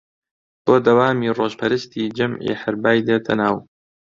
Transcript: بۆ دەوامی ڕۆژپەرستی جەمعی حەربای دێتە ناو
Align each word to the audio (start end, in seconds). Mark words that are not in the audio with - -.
بۆ 0.65 0.75
دەوامی 0.85 1.33
ڕۆژپەرستی 1.37 2.13
جەمعی 2.17 2.59
حەربای 2.61 3.03
دێتە 3.07 3.33
ناو 3.41 3.55